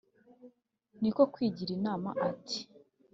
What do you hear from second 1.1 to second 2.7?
ko kwigira inama ati: